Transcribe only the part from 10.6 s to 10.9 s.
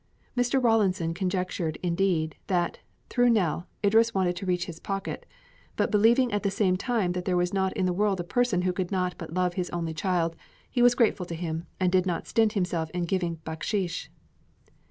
he